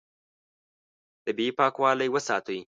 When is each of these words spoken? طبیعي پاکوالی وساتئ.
طبیعي 1.25 1.51
پاکوالی 1.59 2.07
وساتئ. 2.13 2.59